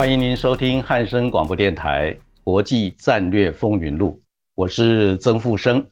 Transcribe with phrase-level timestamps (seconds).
[0.00, 2.10] 欢迎您收听汉声广播电台
[2.42, 4.18] 《国际战略风云录》，
[4.54, 5.86] 我是曾富生，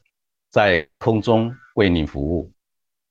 [0.49, 2.51] 在空中为您服务。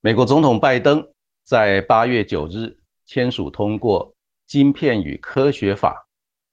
[0.01, 1.07] 美国总统拜登
[1.45, 2.77] 在八月九日
[3.07, 4.11] 签署通过
[4.49, 6.05] 《晶片与科学法》，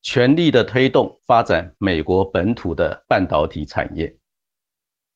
[0.07, 4.15] 全力的推动发展美国本土的半导体产业。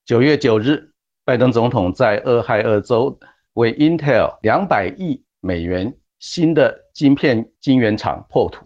[0.05, 0.91] 九月九日，
[1.23, 3.16] 拜登总统在俄亥俄州
[3.53, 8.66] 为 Intel 两百亿美元新的晶片晶圆厂破土。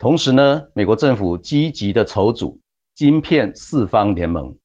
[0.00, 2.58] 同时呢，美国政府积极的筹组
[2.94, 4.56] 晶片四方联盟，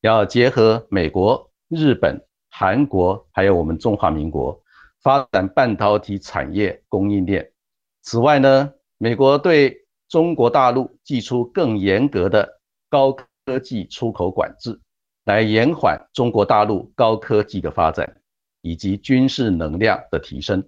[0.00, 4.58] 要结合美国、日本、韩国，还有我们中华民国，
[5.02, 7.46] 发展半导体产业供应链。
[8.00, 9.76] 此外呢，美国对
[10.08, 12.48] 中国大陆寄出更严格的
[12.88, 14.80] 高科技出口管制，
[15.26, 18.22] 来延缓中国大陆高科技的发展
[18.62, 20.66] 以及军事能量的提升。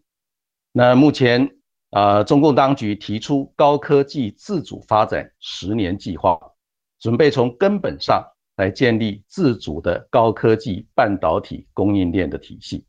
[0.73, 1.57] 那目前。
[1.91, 6.38] 啊，中共当局提出高科技自主发展十年计划，
[7.00, 8.24] 准备从根本上
[8.56, 12.84] 来建立自主的高科技半导体供应链的体系。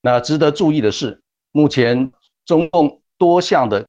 [0.00, 2.12] 那值得注意的是，目前
[2.44, 3.84] 中共多项的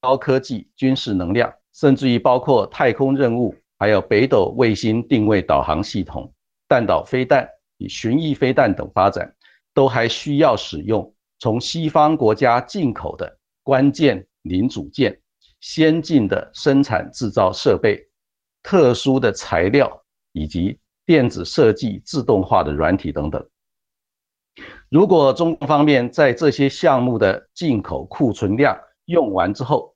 [0.00, 6.32] 高科技军事能量，甚至于包括太空任务，还有北斗卫星定位导航系统、
[6.66, 9.34] 弹道飞弹与巡弋飞弹等发展，
[9.74, 13.38] 都还需要使用从西方国家进口的。
[13.62, 15.20] 关键零组件、
[15.60, 18.00] 先进的生产制造设备、
[18.62, 23.44] 特殊的材料以及电子设计、自动化的软体等等。
[24.88, 29.94] 如果中国方面在这些项目的进口库存量用完之后，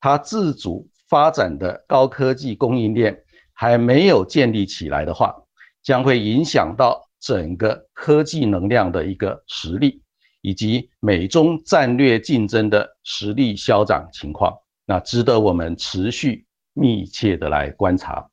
[0.00, 5.34] 它自主发展的高科技供应链还没有建立起来的话，
[5.82, 10.02] 将会影响到整个科技能量的一个实力。
[10.40, 14.56] 以及美中战略竞争的实力消长情况，
[14.86, 18.28] 那值得我们持续密切的来观察。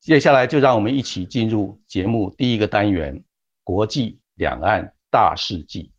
[0.00, 3.22] 接下来就让我们一起进入节目第一个单元——
[3.64, 5.90] 国际两岸大事记。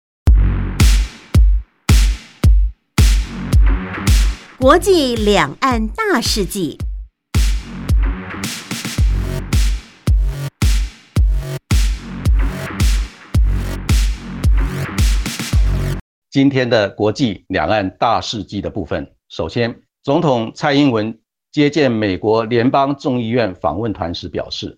[4.58, 6.78] 国际两岸大事记。
[16.36, 21.18] 今天的国际两岸大事记的部分，首先，总统蔡英文
[21.50, 24.78] 接见美国联邦众议院访问团时表示，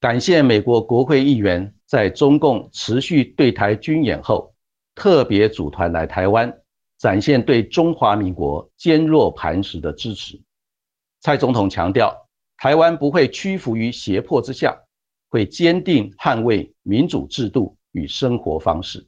[0.00, 4.54] 感谢美国国会议员在中共持续对台军演后，
[4.94, 6.50] 特别组团来台湾，
[6.96, 10.40] 展现对中华民国坚若磐石的支持。
[11.20, 12.26] 蔡总统强调，
[12.56, 14.74] 台湾不会屈服于胁迫之下，
[15.28, 19.06] 会坚定捍卫民主制度与生活方式。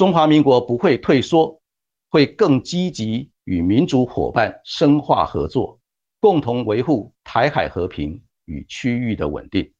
[0.00, 1.60] 中华民国不会退缩，
[2.08, 5.78] 会更积极与民主伙伴深化合作，
[6.20, 9.70] 共同维护台海和平与区域的稳定。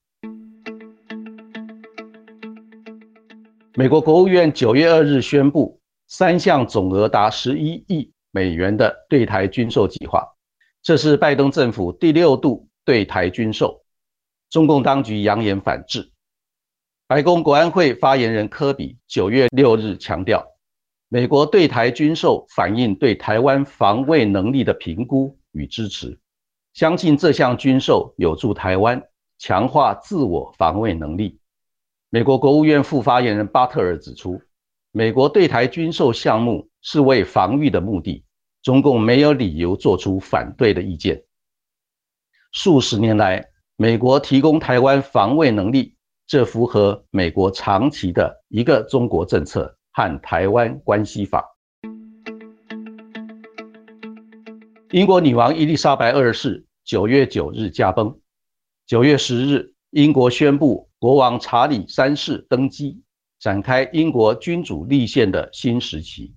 [3.75, 10.22] 美国国务院九月二日宣布三项总额达十一亿美元的对台军售计划，
[10.82, 13.82] 这是拜登政府第六度对台军售，
[14.50, 16.12] 中共当局扬言反制。
[17.10, 20.47] 白宫国安会发言人科比九月六日强调，
[21.09, 26.20] 美国对台军售反映对台湾防卫能力的评估与支持，
[26.73, 29.02] 相信这项军售有助台湾
[29.38, 31.40] 强化自我防卫能力。
[32.11, 34.40] 美国国务院副发言人巴特尔指出，
[34.93, 38.25] 美国对台军售项目是为防御的目的，
[38.62, 41.20] 中共没有理由做出反对的意见。
[42.52, 43.44] 数十年来，
[43.75, 45.96] 美国提供台湾防卫能力。
[46.31, 51.44] 这符合美国长期的一个中国政策和台湾关系法。
[54.93, 58.17] 英国女王伊丽莎白二世九月九日驾崩，
[58.87, 63.03] 九月十日，英国宣布国王查理三世登基，
[63.41, 66.33] 展开英国君主立宪的新时期。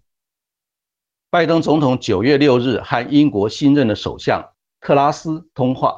[1.29, 4.43] 拜登总统九月六日和英国新任的首相
[4.81, 5.95] 特拉斯通话，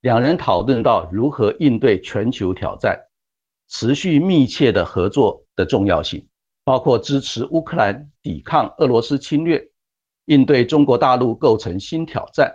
[0.00, 2.96] 两人讨论到如何应对全球挑战，
[3.74, 6.28] 持续密切的合作的重要性，
[6.62, 9.66] 包括支持乌克兰抵抗俄罗斯侵略，
[10.26, 12.52] 应对中国大陆构成新挑战，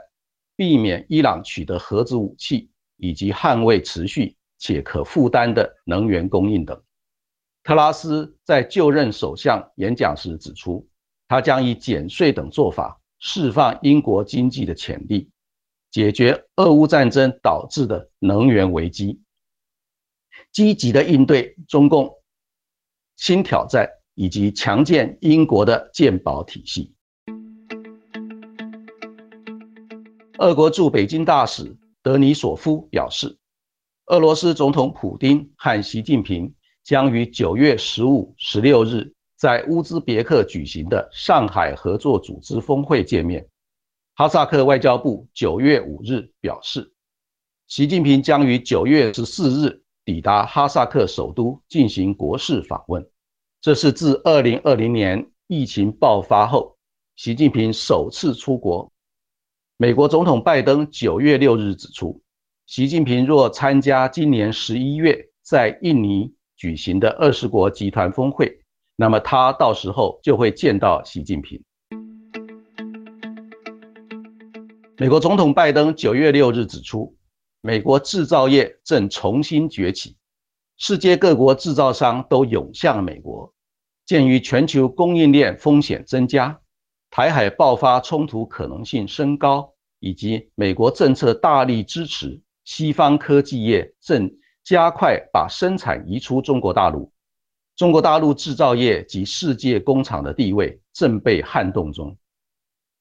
[0.56, 6.80] 避免伊朗取得核子武器，以及捍卫持续且可负担的能源供应等。
[7.64, 10.88] 特拉斯在就任首相演讲时指出，
[11.28, 15.28] 他将以减税等做法释放英国经济的潜力，
[15.90, 19.20] 解决俄乌战争导致的能源危机，
[20.52, 22.10] 积极的应对中共
[23.16, 26.94] 新挑战，以及强健英国的健保体系。
[30.40, 33.38] 俄国驻北京大使德尼索夫表示，
[34.06, 36.54] 俄罗斯总统普京和习近平。
[36.84, 43.46] 将于九月十五、十六日在乌兹别克举行的上海合作组织峰会见面。
[44.16, 46.94] 哈萨克外交部九月五日表示，
[47.68, 53.06] 习近平将于九月十四日抵达哈萨克首都进行国事访问。
[53.60, 56.78] 这是自二零二零年疫情爆发后，
[57.18, 58.90] 习近平首次出国。
[59.76, 62.22] 美国总统拜登九月六日指出，
[62.68, 66.34] 习近平若参加今年十一月在印尼。
[66.56, 68.62] 举行的二十国集团峰会，
[68.96, 71.62] 那么他到时候就会见到习近平。
[74.98, 77.14] 美国总统拜登九月六日指出，
[77.68, 80.16] 美国制造业正重新崛起，
[80.78, 83.54] 世界各国制造商都涌向美国。
[84.06, 86.62] 鉴于全球供应链风险增加，
[87.10, 94.32] 台海爆发冲突可能性升高，以及美国政策大力支持西方科技业正。
[94.64, 97.10] 加快把生产移出中国大陆，
[97.78, 102.18] 中国大陆制造业及世界工厂的地位正被撼动中。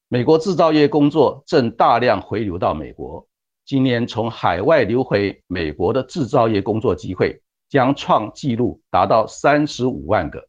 [0.07, 3.27] 美国制造业工作正大量回流到美国，
[3.67, 10.47] 今年从海外流回美国的制造业工作机会将创纪录，达到三十五万个。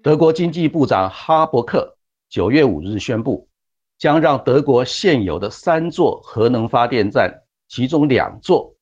[0.00, 3.48] 德国经济部长哈伯克九月五日宣布，
[3.98, 7.42] 将让德国现有的三座核能发电站。
[7.66, 8.72] 其中两座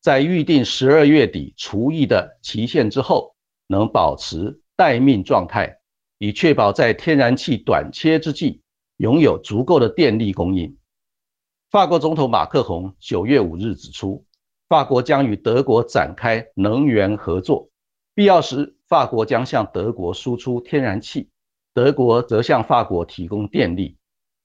[0.00, 3.36] 在预定十二月底除役的期限之后，
[3.66, 5.76] 能保持待命状态，
[6.16, 8.61] 以确保在天然气短缺之际
[9.02, 10.76] 拥有足够的电力供应。
[11.72, 14.24] 法国总统马克龙九月五日指出，
[14.68, 17.68] 法国将与德国展开能源合作，
[18.14, 21.28] 必要时，法国将向德国输出天然气，
[21.74, 23.96] 德国则向法国提供电力。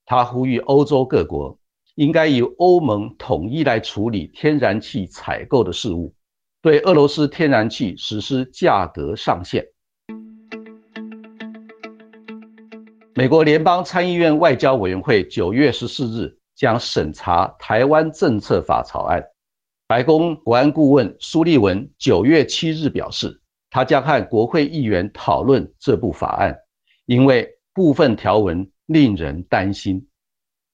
[0.04, 1.56] 他呼吁欧洲各国。
[1.94, 6.14] 应该由欧盟统一来处理天然气采购的事务，
[6.62, 9.66] 对俄罗斯天然气实施价格上限。
[13.18, 19.20] 美国联邦参议院外交委员会九月十四日将审查台湾政策法草案。
[19.88, 26.56] 白宫国安顾问苏利文九月七日表示，他将和国会议员讨论这部法案，
[27.06, 30.06] 因为部分条文令人担心。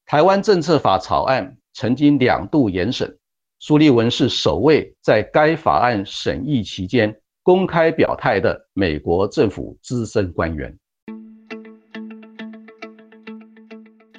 [0.05, 3.19] 台湾政策法草案曾经两度严审，
[3.58, 10.79] 苏利文是首位在该法案审议期间公开表态的美国政府资深官员。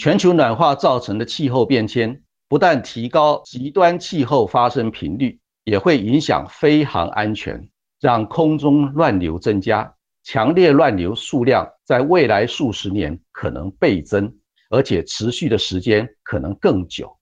[0.06, 7.68] 全球暖化造成的气候变迁，不但提高极端气候发生频率，也会影响飞航安全，
[8.00, 14.32] 让空中乱流增加，强烈乱流数量在未来数十年可能倍增。
[14.70, 17.18] 而且持续的时间可能更久。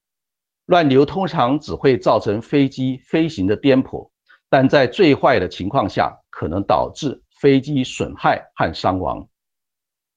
[0.66, 4.10] 乱流通常只会造成飞机飞行的颠簸，
[4.50, 9.26] 但在最坏的情况下，可能导致飞机损害和伤亡。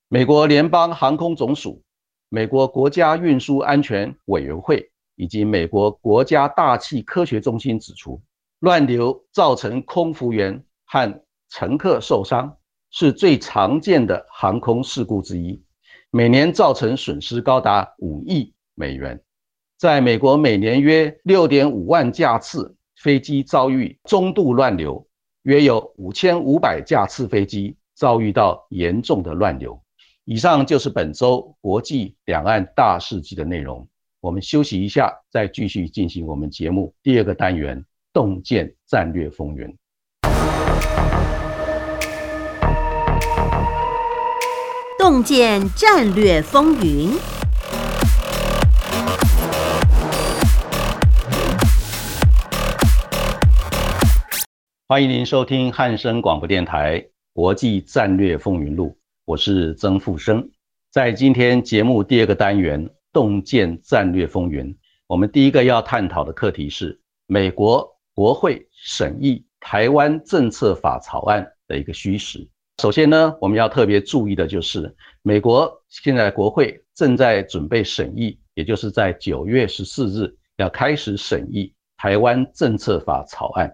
[0.09, 1.81] 美国联邦航空总署、
[2.29, 8.21] 美国国家运输安全委员会以及美国国家大气科学中心指出，
[8.59, 12.57] 乱流造成空服员和乘客受伤，
[12.91, 15.61] 是最常见的航空事故之一。
[16.11, 19.21] 每年造成损失高达五亿美元，
[19.77, 25.05] 在美国每年约六点五万架次飞机遭遇中度乱流，
[25.43, 29.81] 约有五千五百架次飞机遭遇到严重的乱流。
[30.29, 33.87] 以上就是本周国际两岸大事记的内容。
[34.19, 37.81] 我们休息一下，再继续进行我们节目第二个单元——
[38.11, 39.73] 洞见战略风云。
[44.99, 47.11] 洞见战略风云，
[54.89, 56.99] 欢迎您收听汉声广播电台
[57.31, 58.87] 《国际战略风云录》，
[59.27, 60.49] 我是曾富生。
[60.89, 64.73] 在今天节目第二个单元“洞见战略风云”，
[65.05, 72.47] 我们第一个要探讨的课题是美国国会审议台湾政策法草案的一个虚实。
[72.81, 83.69] 首先呢，我们要特别注意的就是，美国现在国会正在准备审议，也就是在九月十四日要开始审议台湾政策法草案。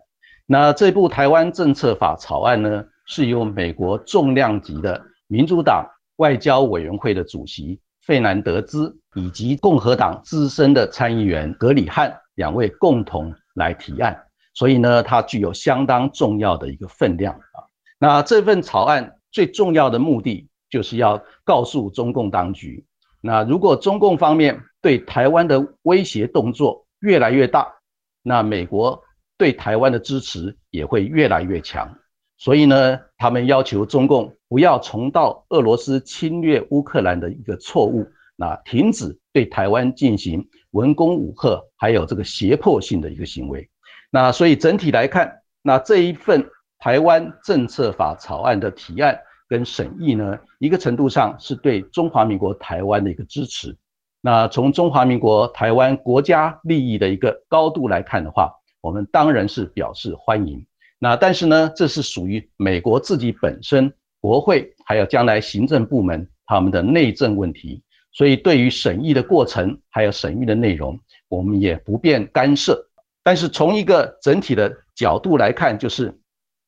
[0.47, 4.99] 那这部台湾政策法草案呢，是由美国重量级的
[5.33, 5.89] 民主党。
[6.17, 14.15] 外交委员会的主席费南德兹以及共和党资深的参议员格里汉两位共同来提案，
[14.53, 17.65] 所以呢，它具有相当重要的一个分量啊。
[17.97, 22.85] 那这份草案最重要的目的就是要告诉中共当局，
[23.19, 27.73] 那如果中共方面对台湾的威胁动作越来越大，
[28.21, 29.03] 那美国
[29.35, 31.91] 对台湾的支持也会越来越强。
[32.37, 38.05] 所以呢，他们要求中共不要重蹈俄罗斯侵略乌克兰的一个错误，
[38.35, 43.67] 那停止对台湾进行文攻武吓，还有这个胁迫性的一个行为。
[44.11, 49.19] 那所以整体来看，那这一份台湾政策法草案的提案
[49.49, 53.75] 跟审议呢，一个程度上是对中华民国台湾的一个支持。
[54.21, 60.63] 那从中华民国台湾国家利益的一个高度来看的话，我们当然是表示欢迎。
[60.99, 63.91] 那但是呢，这是属于美国自己本身
[64.23, 72.87] 国会，还有将来行政部门他们的内政问题，所以对于审议的过程，还有审议的内容，我们也不便干涉。
[73.21, 76.17] 但是从一个整体的角度来看，就是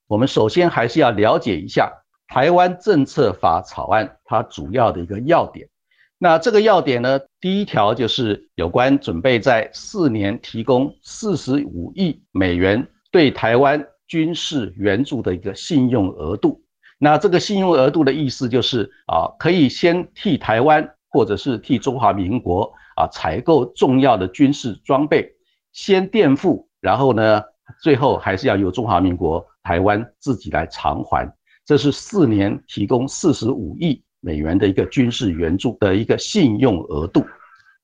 [0.06, 1.94] 我们首先还是要了解一下
[2.28, 5.70] 台湾政策法草案它主要的一个要点。
[6.18, 13.88] 那这个要点呢，第一条就是有关准备在四年提供四十五亿美元对台湾。
[14.08, 16.62] 军事援助的一个信用额度，
[16.98, 25.30] 那这个信用额度的意思就是啊，可以先替台湾或者是替中华民国啊采购重要的军事装备，
[25.74, 27.42] 先垫付，然后呢，
[27.82, 31.32] 最后还是要由中华民国台湾自己来偿还。
[31.66, 37.26] 这是四年提供四十五亿美元的一个军事援助的一个信用额度。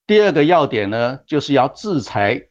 [0.08, 2.42] 第二个要点呢，就是要制裁。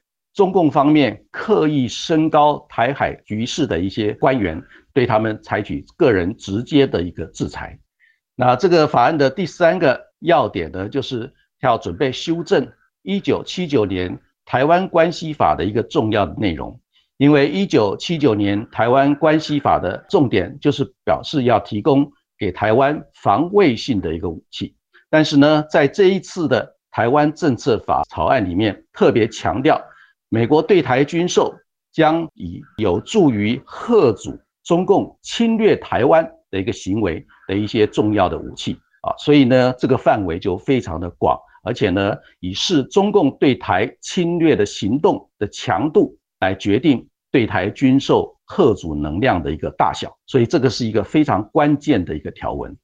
[0.40, 4.62] 中共方面刻意升高台海局势的一些官员，
[4.94, 7.78] 对他们采取个人直接的一个制裁。
[8.36, 11.30] 那这个法案的第三个要点呢，就是
[11.60, 12.66] 要准备修正
[13.02, 16.80] 一九七九年台湾关系法的一个重要的内容。
[17.18, 24.74] 因为一九七九年台湾关系法的重点就是表示要提供给台湾防卫性的一个武器，
[25.10, 29.78] 但是呢，在这一次的台湾政策法草案里面特别强调。
[30.32, 31.52] 美国对台军售
[31.92, 52.76] 将以有助于遏阻中共侵略台湾的一个行为的一些重要的武器啊，所以呢，这个范围就非常的广，而且呢，以视中共对台侵略的行动的强度来决定对台军售遏阻能量的一个大小，所以这个是一个非常关键的一个条文。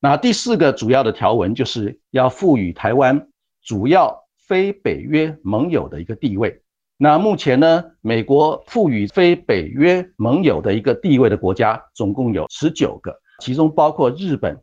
[0.00, 3.28] 那第四个主要的条文就是要赋予台湾
[3.62, 6.62] 主要非北约盟友的一个地位。
[6.98, 14.58] 那目前呢，美国赋予非北约盟友的一个地位的国家总共有十九个，其中包括日本、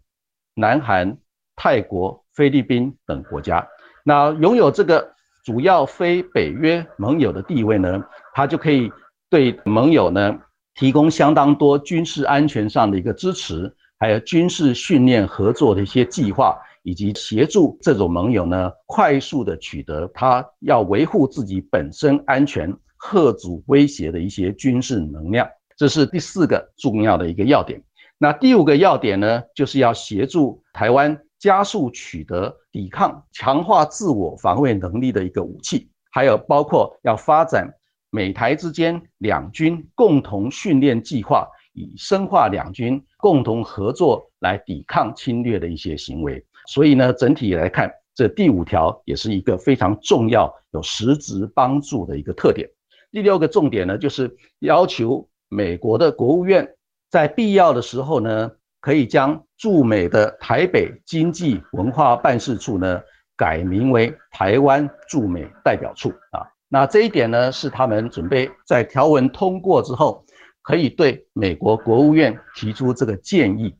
[0.56, 1.16] 南韩、
[1.56, 3.68] 泰国、菲律宾等国家。
[4.04, 5.13] 那拥有这个
[5.46, 8.92] 主要非北约盟友的地位呢，它就可以
[9.30, 10.36] 对盟友呢
[10.74, 16.58] 提供相当多军事安全上的一个支持，还有军事训练合作的一些计划。
[16.84, 27.82] 以及协助这种盟友呢，快速的取得他要维护自己本身安全、贺阻威胁的一些军事能量，这是第四个重要的一个要点。
[28.18, 37.74] 那第五个要点呢，就是要协助台湾加速取得抵抗、强化自我防卫能力的一个武器，还有包括要发展
[38.10, 46.46] 美台之间两军共同训练计划，以深化两军共同合作来抵抗侵略的一些行为。
[46.67, 52.70] 所以呢，整体来看，这第五条也是一个非常重要、有实质帮助的一个特点。
[53.12, 56.67] 第六个重点呢，就是要求美国的国务院
[57.10, 58.51] 在必要的时候呢，
[58.82, 63.01] 可以将驻美的台北经济文化办事处呢
[63.38, 66.41] 改名为台湾驻美代表处啊。
[66.70, 70.25] 那这一点呢，是他们准备在条文通过之后，
[70.63, 73.75] 可以对美国国务院提出这个建议。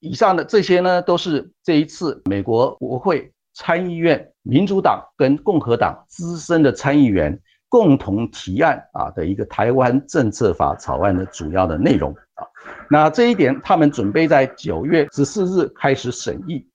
[0.00, 7.38] 以上的这些呢，都是这一次美国国会参议院民主党跟共和党资深的参议员
[7.68, 12.46] 共同提案啊的一个台湾政策法草案的主要的内容啊。
[12.90, 16.66] 那这一点，他们准备在九月十四日开始审议，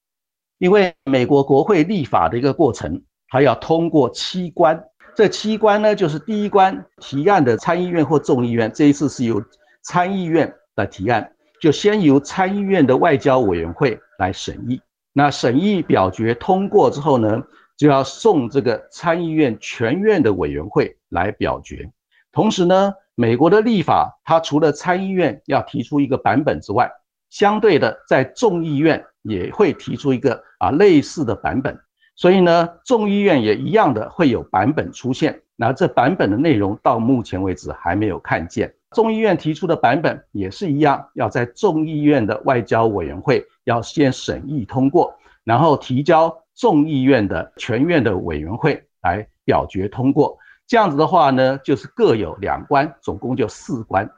[0.58, 4.82] 因为美国国会立法的一个过程，它要通过七关。
[5.14, 9.42] 这七关呢，就是第一关提案的参议院或众议院，这一次是由
[9.82, 14.82] 参议院的提案，就先由参议院的外交委员会来审议。
[15.12, 17.40] 那审议表决通过之后呢，
[17.76, 21.88] 就要送这个参议院全院的委员会来表决。
[22.32, 26.90] 同时呢，美国的立法，它除了参议院要提出一个版本之外，
[27.30, 29.04] 相对的在众议院。
[29.24, 31.78] 也会提出一个啊类似的版本，
[32.16, 35.42] 所以呢，众议院也一样的会有版本出现。
[35.54, 38.74] 那这版本的内容到目前为止还没有看见。
[38.94, 50.36] 众议院提出的版本也是一样，要在众议院的外交委员会要先审议通过，然后提交众议院的全院的委员会来表决通过。
[50.66, 54.10] 这样子的话呢，就是各有两关，总共就四关。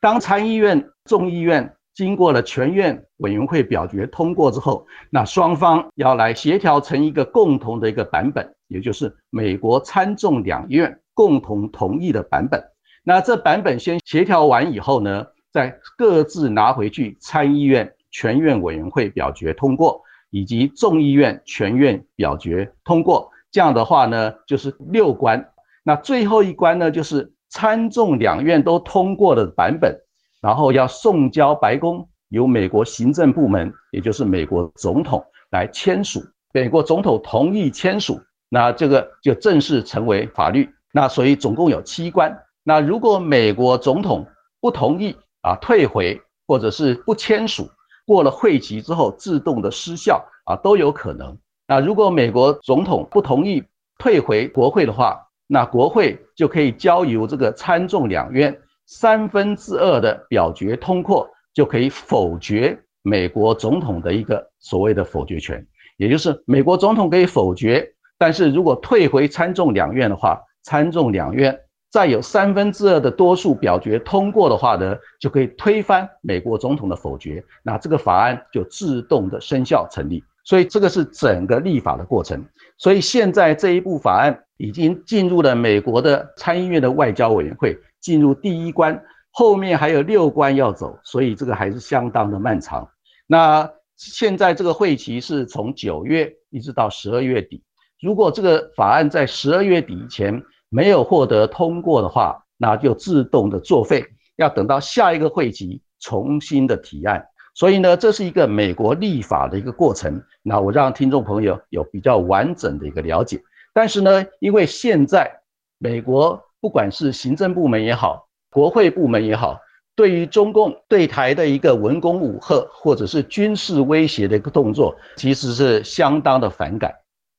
[0.00, 1.74] 当参议院、众议院。
[1.92, 12.62] 经过了全院委员会表决通过之后，那双方要来协调成一个共同的一个版本，也就是美国参众两院共同同意的版本。
[13.10, 20.00] 那这版本先协调完以后呢，再各自拿回去参议院全院委员会表决通过，
[20.30, 23.28] 以及众议院全院表决通过。
[23.50, 25.44] 这样的话呢，就是六关。
[25.82, 29.92] 那最后一关呢，就是参众两院都通过的版本。
[30.40, 36.22] 然后要送交白宫，由美国行政部门，也就是美国总统来签署。
[36.52, 40.70] 美国总统同意签署，那这个就正式成为法律。
[40.92, 42.40] 那所以总共有七关。
[42.70, 44.24] 那如果美国总统
[44.60, 47.68] 不同意啊，退回或者是不签署，
[48.06, 51.36] 过了会期之后自动的失效啊，都有可能。
[51.66, 53.60] 那如果美国总统不同意
[53.98, 58.56] 退回国会的话，那国会就可以交由这个参众两院。
[58.86, 67.84] 三分之二的表决通过就可以否决美国总统的一个所谓的否决权，也就是美国总统可以否决，
[68.16, 71.58] 但是如果退回参众两院的话，参众两院
[71.90, 80.22] 再有三分之二的多数表决通过的话呢，就可以推翻美国总统的否决，那这个法案就自动的生效成立。
[80.44, 82.44] 所以这个是整个立法的过程。
[82.78, 87.78] 所以现在这一部法案已经进入了美国的参议院的外交委员会。
[88.00, 88.98] 进入第一关，
[89.30, 92.88] 后面还有六关要走，所以这个还是相当的漫长。
[93.26, 97.62] 那现在这个会期是从九月一直到十二月底，
[98.00, 104.02] 如果这个法案在十二月底以前没有获得通过的话，那就自动的作废，
[104.36, 107.26] 要等到下一个会期重新的提案。
[107.54, 110.22] 所以呢，这是一个美国立法的一个过程。
[110.42, 113.42] 那我让听众朋友有比较完整的一个了解。
[113.74, 115.30] 但是呢，因为现在
[115.76, 116.42] 美国。
[116.62, 119.58] 不管是行政部门也好，国会部门也好，
[119.96, 126.94] 对于中共对台的一个文攻武吓，或者是军事威胁的一个动作，其实是相当的反感。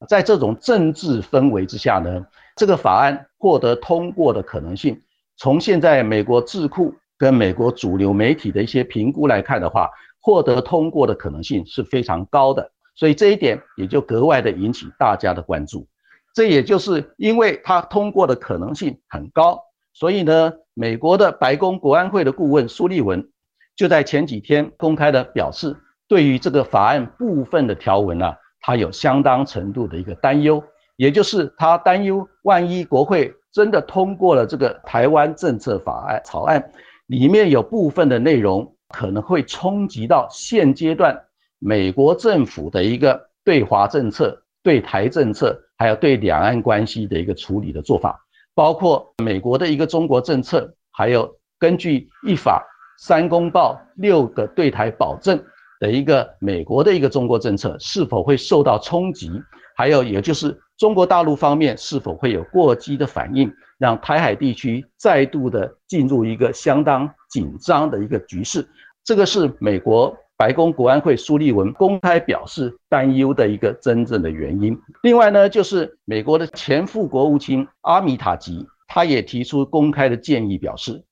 [0.07, 4.99] 在这种政治氛围之下呢，这个法案获得通过的可能性，
[5.37, 12.71] 从现在美国智库跟美国主流媒体的一些评估来看的话，获得通过的可能性是非常高的。
[12.95, 15.87] 所以这一点也就格外的引起大家的关注。
[16.33, 19.59] 这也就是因为它通过的可能性很高，
[19.93, 23.29] 所以呢，美国的白宫国安会的顾问苏利文
[23.75, 25.75] 就在前几天公开的表示，
[26.07, 30.63] 对于这个法案部分的条文呢，他有相当程度的一个担忧，
[30.95, 36.71] 也就是他担忧，万一国会真的通过了这个台湾政策法案草案，
[37.07, 41.19] 里面有部分的内容可能会冲击到现阶段
[41.59, 45.59] 美国政府的一个对华政策、对台政策。
[45.81, 52.63] 还有对两岸关系的一个处理的做法，包括美国的一个中国政策，还有根据一法
[52.99, 55.43] 三公报六个对台保证
[55.81, 59.31] 的一个美国的一个中国政策是否会受到冲击，
[59.75, 68.65] 还有也就是中国大陆方面是否会有过激的反应，让台海地区再度的进入一个相当紧张的一个局势，
[69.03, 70.15] 这个是美国。
[70.37, 74.75] 白宫国安会苏利文公开表示担忧的一个真正的原因。
[75.03, 81.03] 另外呢，就是美国的前副国务卿阿米塔吉，他也提出公开的建议，表示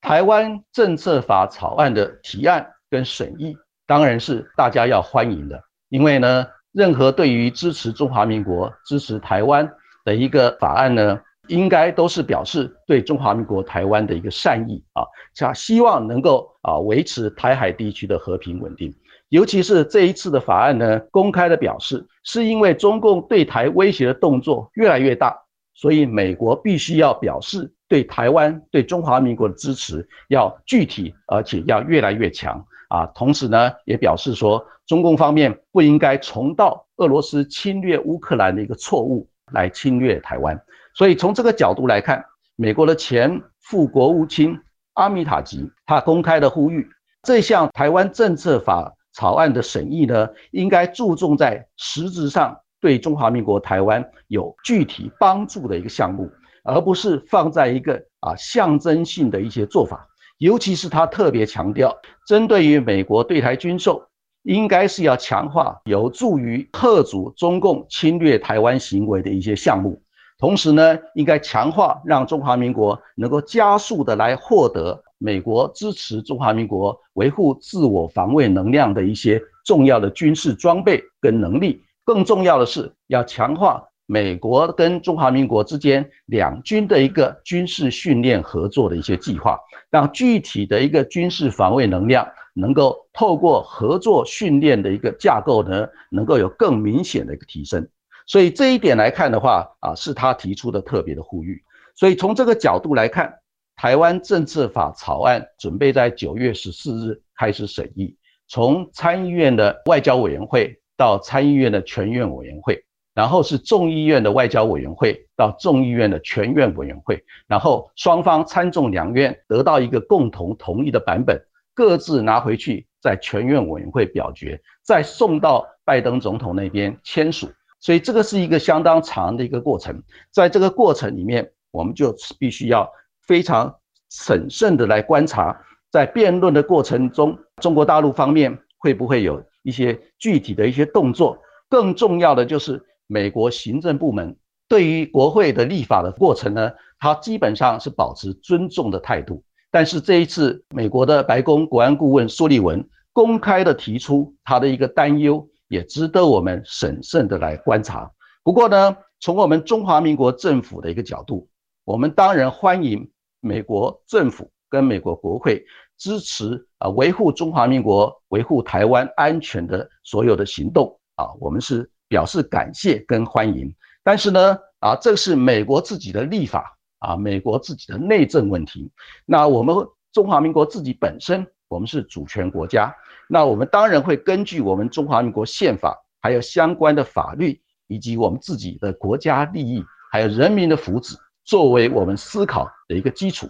[0.00, 3.56] 台湾政策法草案的提案跟审议，
[3.88, 5.60] 当然是大家要欢迎的。
[5.88, 9.68] 因为呢，任何对于支持中华民国、支持台湾
[10.04, 11.20] 的一个法案呢。
[11.48, 15.00] 应该都是表示对中华民国台湾的一个善意啊，
[15.32, 18.94] 想希望能够啊维持台海地区的和平稳定。
[19.30, 25.34] 尤其是这一次的法案呢，公开的表示，是因为中共对台威胁的动作越来越大，
[25.72, 32.62] 所以美国必须要表示对台湾、对中华民国的支持要具体，而且要越来越强。
[32.88, 40.58] 啊，同时呢也表示说，中共方面不应该重蹈俄罗斯侵略乌克兰的一个错误来侵略台湾。
[40.94, 42.24] 所以从这个角度来看，
[42.56, 44.58] 美国的前副国务卿
[44.94, 46.88] 阿米塔吉他公开的呼吁，
[47.22, 56.30] 这项台湾政策法草案的审议呢，应该注重在实质上对中华民国台湾有具体帮助的一个项目，
[56.64, 60.07] 而不是放在一个啊象征性的一些做法。
[60.38, 61.96] 尤其是他特别强调，
[62.26, 64.02] 针对于美国对台军售，
[64.42, 70.00] 应该是要强化有助于遏阻中共侵略台湾行为的一些项目。
[70.38, 81.82] 同时呢，应该强化让中华民国能够加速的来获得美国支持中华民国维护自我防卫能量的一些重要的军事装备跟能力。
[82.04, 83.82] 更重要的是，要强化。
[84.10, 97.86] 美国跟中华民国之间两军的一个军事训练合作的一些计划，让具体的一个军事防卫能量能够透过合作训练的一个架构呢，能够有更明显的一个提升。
[98.26, 101.62] 所以这一点来看的话，啊，是他提出的特别的呼吁。
[101.94, 103.30] 所以从这个角度来看，
[103.76, 108.16] 台湾政策法草案准备在九月十四日开始审议，
[108.46, 112.82] 从参议院的外交委员会到参议院的全院委员会。
[113.18, 121.36] 然后是众议院的外交委员会到众议院的全院委员会，然后双方参众两院得到一个共同同意的版本，
[121.74, 127.50] 各自拿回去在全院委员会表决，再送到拜登总统那边签署。
[127.80, 130.00] 所以这个是一个相当长的一个过程，
[130.30, 132.88] 在这个过程里面，我们就必须要
[133.26, 133.74] 非常
[134.10, 141.36] 审慎的来观察，在辩论的过程中，中国大陆方面会不会有一些具体的一些动作，
[141.68, 142.80] 更重要的就是。
[143.08, 144.36] 美国行政部门
[144.68, 149.42] 对于国会的立法的过程呢，它基本上是保持尊重的态度。
[149.70, 158.10] 但是这一次，美国的白宫国安顾问苏利文公开的提出他的一个担忧，也值得我们审慎的来观察。
[158.42, 161.48] 不过呢，从我们中华民国政府的一个角度，
[161.84, 165.64] 我们当然欢迎美国政府跟美国国会
[165.96, 171.90] 支持啊维护中华民国、维护台湾安全的所有的行动啊，我们是。
[172.08, 178.90] 表示感谢跟欢迎，但是呢，啊，这是美国自己的立法啊，美国自己的内政问题。
[179.26, 179.76] 那我们
[180.12, 182.94] 中华民国自己本身，我们是主权国家，
[183.28, 193.48] 那我们当然会根据我们中华民国宪法，还有相关的法律，以及我们自己的国家利益，还有人民的福祉，作为我们思考的一个基础。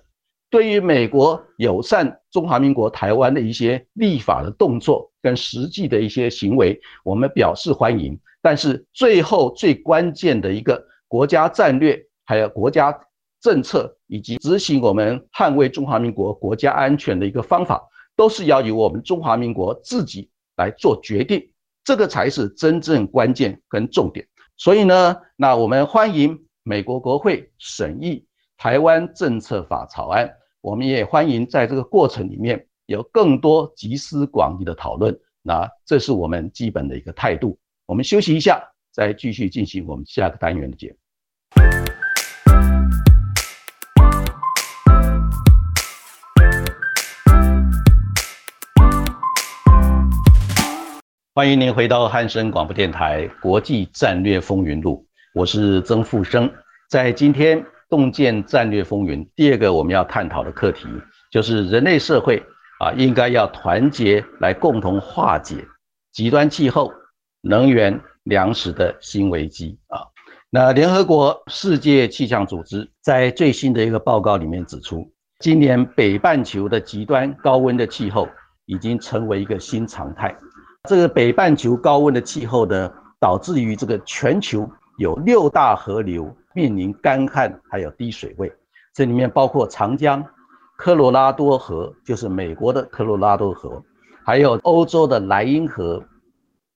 [0.50, 8.18] 对于美国友善中华民国台湾的一些立法的动作跟实际的一些行为，我们表示欢迎。
[8.40, 12.98] 但是最后最关键的一个国家战略，还有国家
[13.42, 17.82] 政策，以及执行我们捍卫中华民国国家安全的一个方法，
[18.16, 21.50] 都是要由我们中华民国自己来做决定，
[21.84, 24.26] 这个才是真正关键跟重点。
[24.56, 28.24] 所以呢，那我们欢迎美国国会审议
[28.58, 30.28] 台湾政策法草案，
[30.60, 35.16] 我们也欢迎在这个过程里面有更多集思广益的讨论。
[35.44, 37.56] 那这是我们基本的一个态度。
[37.86, 40.96] 我们休息一下，再继续进行我们下个单元的节目。
[51.32, 55.06] 欢迎您回到汉声广播电台《国际战略风云录》，
[55.40, 56.52] 我是曾富生。
[56.90, 60.86] 在今天洞见战略风云，第二个我们要探讨的课题，
[61.30, 62.42] 就是人类社会
[62.80, 65.66] 啊，应该要团结来共同化解
[66.12, 66.92] 极端气候。
[67.42, 70.02] 能源、粮食的新危机啊！
[70.50, 78.28] 那联合国世界气象组织在最新的一个报告里面指出，今年北半球的极端高温的气候
[78.66, 80.36] 已经成为一个新常态。
[80.88, 88.52] 这个北半球高温的气候呢，导致于这个全球有六大河流面临干旱，还有低水位。
[88.92, 90.24] 这里面包括长江、
[90.76, 93.80] 科罗拉多河，就是美国的科罗拉多河，
[94.26, 96.02] 还有欧洲的莱茵河。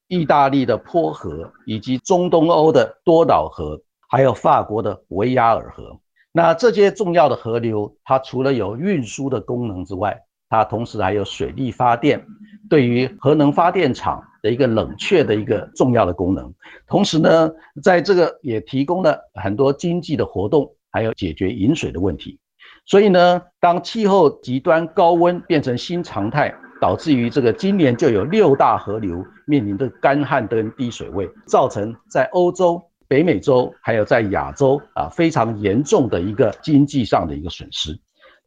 [0.07, 5.99] 意大利的波河，以及中东欧的多瑙河，还有法国的维亚尔河。
[6.31, 10.16] 那这些重要的河流，它除了有运输的功能之外，
[10.53, 12.23] 它同时还有水力发电，
[12.69, 16.53] 对于核能发电厂的一个冷却的一个重要的功能。
[16.87, 17.51] 同时呢，
[17.83, 22.38] 在这个也提供了很多经济的活动，还有解决饮水的问题。
[22.85, 26.55] 所以呢，当气候极端高温变成新常态。
[26.83, 37.97] 导致于这个今年就有六大河流面临的干旱跟低水位，造成在欧洲、北美洲还有在亚洲啊非常严重的一个经济上的一个损失。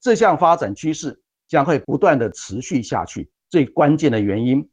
[0.01, 4.67] 这项发展趋势将会不断的持续下去，最关键的原因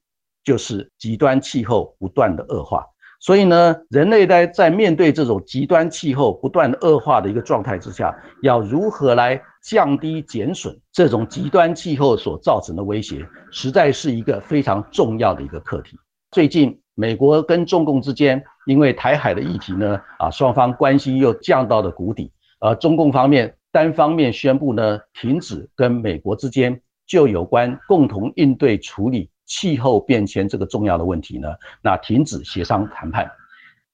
[0.45, 2.85] 就是极端气候不断的恶化。
[3.21, 15.97] 所以呢，人类在在面对这种极端气候不断恶化的一个状态之下，要如何来降低减损这种极端气候所造成的威胁，实在是一个非常重要的一个课题。
[16.33, 22.33] 最近，美国跟中共之间因为台海的议题呢，啊，双方关系又降到了谷底。
[22.59, 29.29] 而中共方面单方面宣布呢，停止跟美国之间就有关共同应对处理。
[29.45, 31.49] 气候变迁这个重要的问题呢，
[31.83, 33.31] 那停止协商谈判。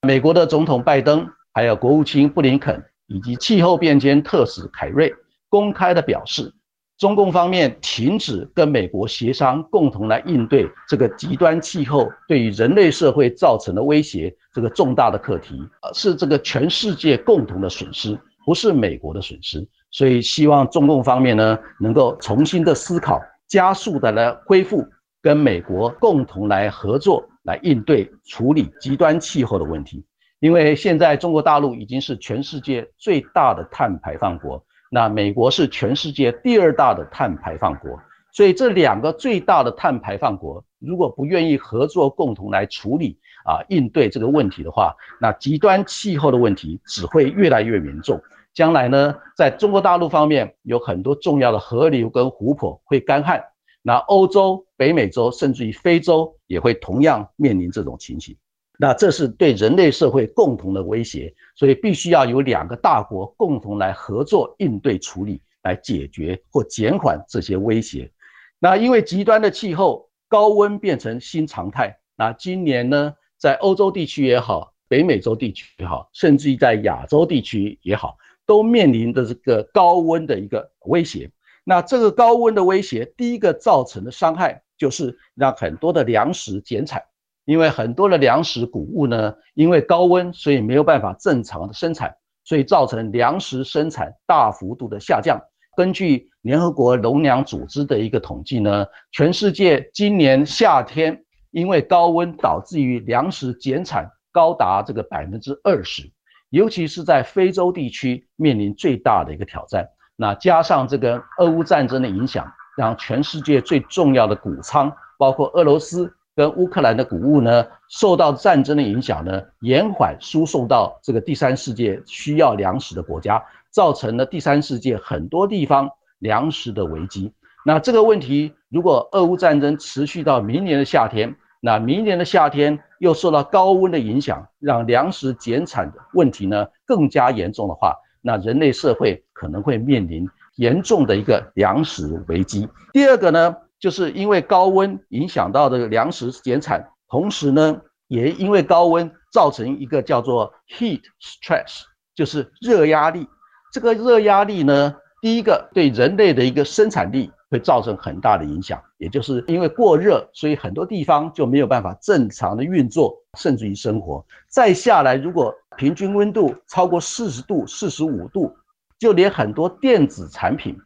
[0.02, 5.12] 美国的总统拜登，还有国务卿布林肯以及气候变迁特使凯瑞
[5.48, 6.52] 公开的表示，
[6.96, 18.16] 中共方面停止跟美国协商，共同来应对这个极端气候对于人类社会造成的威胁这个重大的课题，呃，是这个全世界共同的损失，
[18.48, 19.68] 不是美国的损失。
[19.90, 24.82] 所以希望中共方面呢，能够重新的思考，加速的来恢复。
[25.20, 30.02] 跟美国共同来合作，来应对处理极端气候的问题。
[30.40, 38.00] 因为现在中国大陆已经是全世界最大的碳排放国，那美国是全世界第二大的碳排放国。
[38.32, 48.18] 所以这两个最大的碳排放国，如果不愿意合作共同来处理啊应对这个问题的话，那极端气候的问题只会越来越严重。
[48.58, 53.40] 将来呢，在中国大陆方面有很多重要的河流跟湖泊会干旱。
[53.82, 58.36] 那欧洲、北美洲，甚至于非洲，也会同样面临这种情形。
[58.76, 68.10] 那这是对人类社会共同的威胁，所以必须要有两个大国共同来合作应对处理，来解决或减缓这些威胁。
[68.58, 71.96] 那因为极端的气候，高温变成新常态。
[72.16, 78.16] 那今年呢，在欧洲地区也好，北美洲地区也好，甚至于在亚洲地区也好，
[78.48, 81.30] 都面临的这个高温的一个威胁。
[81.64, 87.02] 那这个高温的威胁，第一个造成的伤害就是让很多的粮食减产，
[87.44, 95.38] 因为很多的粮食谷物呢，因为高温，所以没有办法正常的生产，所以造成粮食生产大幅度的下降。
[95.76, 106.10] 根据联合国农粮组织的一个统计呢，全世界今年夏天因为高温导致于粮食减产高达这个百分之二十，
[106.50, 109.88] 尤其是在非洲地区面临最大的一个挑战。
[110.16, 127.32] 那加上这个俄乌战争的影响，让全世界最重要的谷仓，包括俄罗斯跟乌克兰的谷物呢，受到战争的影响呢，延缓输送到这个第三世界需要粮食的国家，造成了第三世界很多地方粮食的危机。
[127.64, 142.68] 那这个问题，如果俄乌战争持续到明年的夏天，那明年的夏天又受到高温的影响，让粮食减产的问题呢更加严重的话，那人类社会可能会面临严重的一个粮食危机。
[142.92, 151.82] 第二个呢，就是因为高温影响到这个粮食减产，同时呢，也因为高温造成一个叫做 heat stress，
[152.14, 153.28] 就是热压力。
[153.72, 164.24] 这个热压力呢，第一个对人类的一个生产力会造成很大的影响，也就是因为过热，所以很多地方就没有办法正常的运作，甚至于生活。
[164.48, 168.54] 再下来，如果平均温度超过四十度、四十五度，
[168.98, 170.76] 就连很多电子产品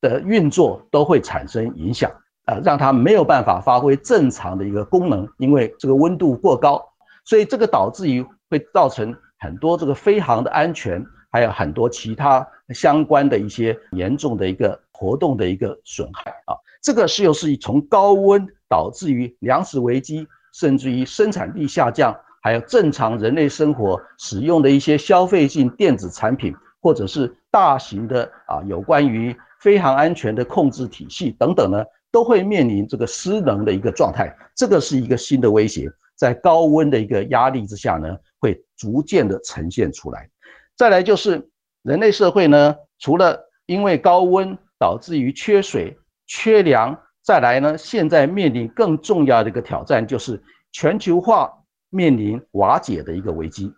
[0.00, 2.10] 的运作都会产生影响，
[2.44, 6.80] 啊，让它没有办法发挥正常的一个功能，因为这个温度过高，
[7.24, 22.16] 所以这个导致于会造成很多这个飞航的安全，还有很多其他相关的一些严重的一个活动的一个损害啊，这个是又是从高温导致于粮食危机，甚至于生产力下降。
[22.44, 34.32] 还有正常人类生活使用的一些消费性电子产品，或者是大型的啊有关于飞行安全的控制体系等等呢，都会面临这个失能的一个状态。
[34.56, 40.28] 这个是一个新的威胁，在高温的一个压力之下呢，会逐渐的呈现出来。
[40.76, 41.48] 再来就是
[41.82, 50.42] 人类社会呢，除了因为高温导致于缺水、缺粮，再来呢，现在面临更重要的一个挑战就是
[50.72, 51.48] 全球化。
[51.94, 53.70] 面临瓦解的一个危机。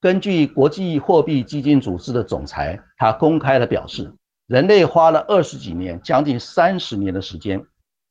[0.00, 4.14] 根据国际货币基金组织的总裁，他公开的表示，
[4.46, 7.60] 人类花了二十几年，将近三十年的时间，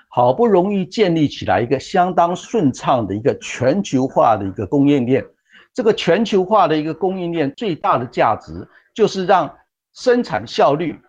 [0.09, 5.25] 好不容易建立起来一个相当顺畅的一个全球化的一个供应链。
[5.73, 9.49] 这个全球化的一个供应链最大的价值，就是让
[9.93, 10.99] 生产效率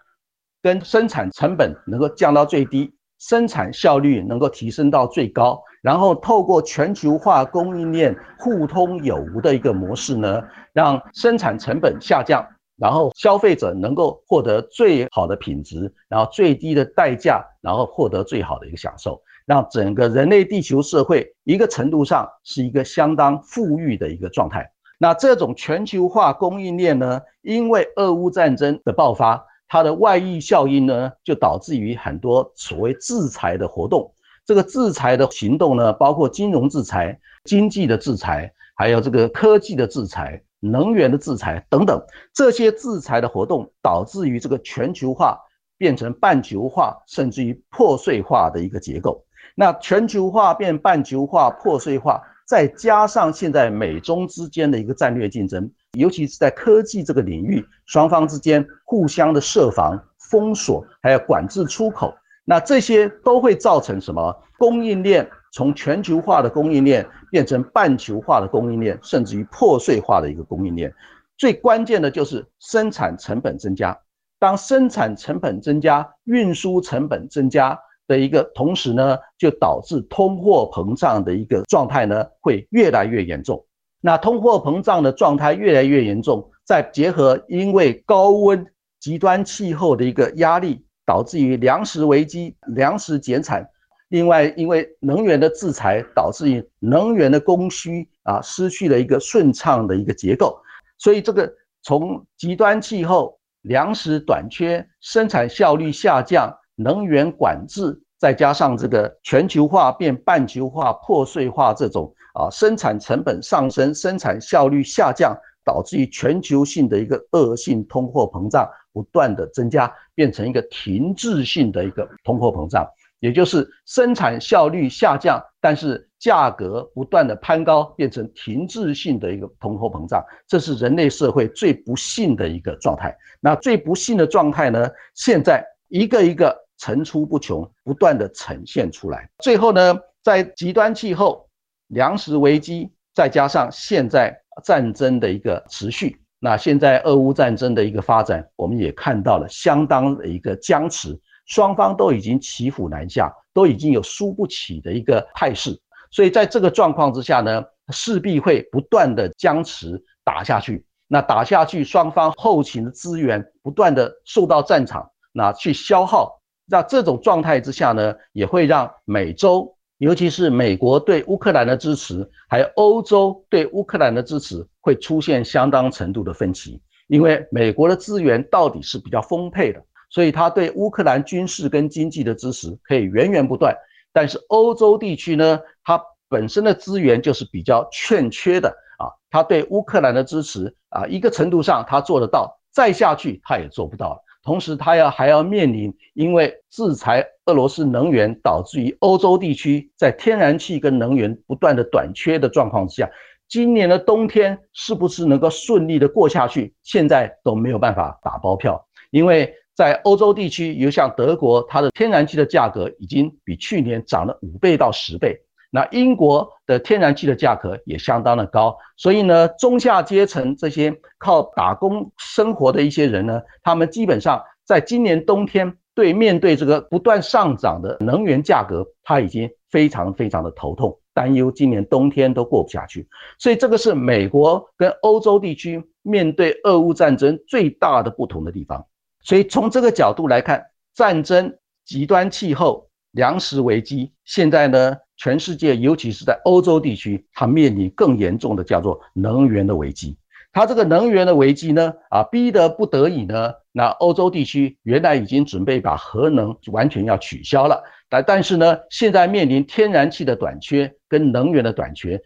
[0.67, 5.63] 跟生产成本能够降到最低，生产效率能够提升到最高。
[5.81, 12.45] 然后透过全球化供应链互通有无的一个模式呢，让生产成本下降，
[12.79, 19.23] 然后消费者能够获得最好的品质，然后最低的代价，然后获得最好的一个享受。
[19.47, 24.69] 让整个人类地球社会一个程度上是一个相当富裕的一个状态。
[24.99, 34.13] 那这种全球化供应链呢，因为俄乌战争的爆发，它的外溢效应呢，就导致于很多所谓制裁的活动。
[34.45, 42.01] 这个制裁的行动呢，包括金融制裁、经济的制裁，还有这个科技的制裁、能源的制裁等等。
[42.33, 45.39] 这些制裁的活动导致于这个全球化
[45.77, 49.25] 变成半球化，甚至于破碎化的一个结构。
[49.55, 52.23] 那全球化变半球化、破碎化。
[52.47, 64.35] 再加上现在美中之间的一个战略竞争，尤其是在科技这个领域，双方之间互相的设防、封锁，还有管制出口，那这些都会造成什么？
[64.59, 70.93] 供应链从全球化的供应链变成半球化的供应链，甚至于破碎化的一个供应链。
[71.37, 73.99] 最关键的就是生产成本增加，
[74.39, 77.79] 当生产成本增加，运输成本增加。
[78.09, 83.67] 的一个同时呢，就导致通货膨胀的一个状态呢，会越来越严重。
[84.01, 88.67] 那通货膨胀的状态越来越严重，再结合因为高温、
[89.01, 93.69] 极端气候的一个压力，导致于粮食危机、粮食减产。
[94.09, 100.57] 另外，因为能源的制裁，导致于能源的供需啊失去了一个顺畅的一个结构。
[100.99, 106.53] 所以，这个从极端气候、粮食短缺、生产效率下降。
[106.79, 122.87] 能源管制，再加上这个全球化变半球化、破碎化这种啊，生产成本上升、生产效率下降，导致于全球性的一个恶性通货膨胀不断的增加，变成一个停滞性的一个通货膨胀，
[123.21, 133.17] 也就是生产效率下降，但是价格不断的攀高，变成停滞性的一个通货膨胀，这是人类社会最不幸的一个状态。
[133.41, 136.55] 那最不幸的状态呢，现在一个一个。
[136.79, 139.27] 层出不穷，不断的呈现出来。
[139.39, 141.49] 最后呢，在极端气候、
[141.89, 155.79] 粮食危机，再加上现在战争的一个持续，那现在俄乌战争的一个发展，我们也看到了相当的一个僵持，双方都已经骑虎难下，都已经有输不起的一个态势。
[156.11, 160.85] 所以在这个状况之下呢，势必会不断的僵持打下去。
[161.09, 166.41] 那打下去，双方后勤的资源不断的受到战场那去消耗。
[166.65, 176.81] 那这种状态之下呢，也会让美洲，尤其是美国对乌克兰的支持，还有欧洲对乌克兰的支持，会出现相当程度的分歧。
[177.07, 183.75] 因为美国的资源到底是比较丰沛的，所以他对乌克兰军事跟经济的支持可以源源不断。
[184.13, 194.23] 但是欧洲地区呢，它本身的资源就是比较欠缺的啊，他对乌克兰的支持啊，一个程度上他做得到，再下去他也做不到了。
[194.47, 203.11] 同时，他要还要面临因为制裁俄罗斯能源，导致于欧洲地区在天然气跟能源不断的短缺的状况之下，
[203.49, 206.73] 今年的冬天是不是能够顺利的过下去？
[206.85, 215.37] 现在都没有办法打包票，因为在欧洲地区，有像德国，它的天然气的价格已经比去年涨了五倍到十倍。
[215.77, 233.07] 那英国的天然气的价格也相当的高，所以呢，中下阶层这些靠打工生活的一些人呢，他们基本上在今年冬天对面对这个不断上涨的能源价格，他已经非常非常的头痛，担忧今年冬天都过不下去。
[233.39, 238.83] 所以这个是美国跟欧洲地区面对俄乌战争最大的不同的地方。
[239.21, 244.95] 所以从这个角度来看，战争、极端气候、粮食危机，现在呢？
[245.17, 250.15] 全世界，尤其是在欧洲地区，它面临更严重的叫做能源的危机。
[250.53, 262.21] 它这个能源的危机呢，啊，逼得不得已呢，那欧洲地区原来已经准备把核能完全要取消了，但但是呢，现在面临天然气的短缺跟能源的短缺，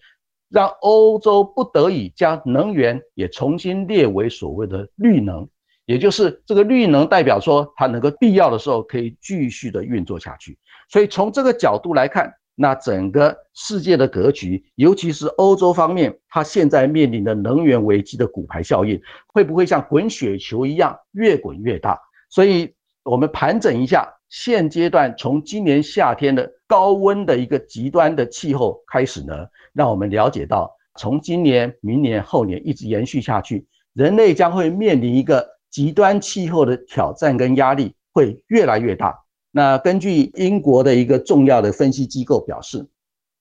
[0.48, 5.48] 让欧洲不得已将能源也重新列为所谓的绿能，
[5.86, 10.58] 也就是这个绿能代表说它能够必要的时候可以继续的运作下去。
[10.90, 12.34] 所以从这个角度来看。
[12.56, 21.98] 那整个世界的格局，尤其是欧洲方面，它现在面临的能源危机的骨牌效应，会不会像滚雪球一样越滚越大？
[22.28, 22.70] 所以，
[23.02, 29.34] 我们盘整一下现阶段，从今年夏天的高温的一个极端的气候开始呢，
[29.72, 39.18] 让我们了解到，从今年、明年、后年一直延续下去，人类将会面临一个极端气候的挑战跟压力会越来越大。
[39.52, 42.86] 那根据英国的一个重要的分析机构表示，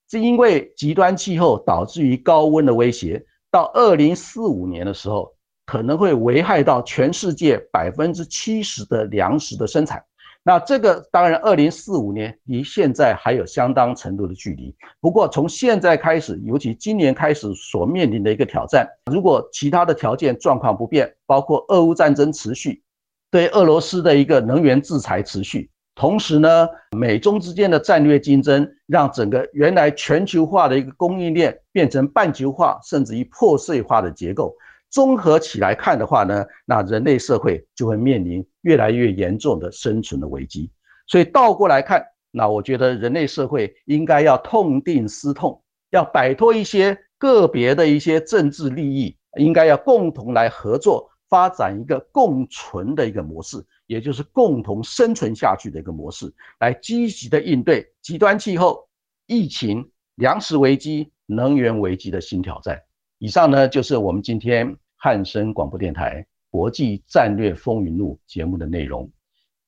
[0.10, 5.32] 是因为极端气候导致于高温的威胁，到二零四五年的时候，
[5.66, 10.04] 可能会危害到全世界百分之七十的粮食的生产。
[10.42, 14.74] 那这个当然，二零四五年离现在还有相当程度的距离。
[15.00, 22.82] 不过从现在开始，尤其今年开始所面临的一个挑战，如果其他的条件状况不变，包括俄乌战争持续，
[23.30, 25.70] 对俄罗斯的一个能源制裁持续，
[26.00, 26.66] 同时呢，
[26.98, 34.56] 美中之间的战略竞争让整个原来全球化的一个供应链变成半球化，甚至于破碎化的结构。
[34.90, 40.72] 综合起来看的话呢，那人类社会就会面临越来越严重的生存的危机。
[41.06, 58.90] 所以倒过来看，那我觉得人类社会应该要痛定思痛，要摆脱一些个别的一些政治利益，应该要共同来合作，发展一个共存的一个模式，也就是共同生存下去的一个模式，来积极的应对极端气候、
[59.28, 62.82] 疫情、粮食危机、能源危机的新挑战。
[63.20, 69.10] 以上呢，就是我们今天汉声广播电台国际战略风云录节目的内容。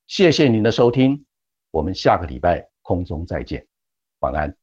[0.06, 1.24] 谢谢您的收听，
[1.70, 3.66] 我们下个礼拜空中再见，
[4.20, 4.61] 晚安。